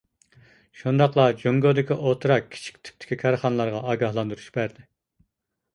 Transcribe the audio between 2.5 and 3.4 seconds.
كىچىك تىپتىكى